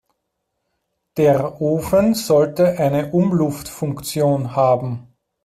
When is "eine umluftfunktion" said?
2.79-4.55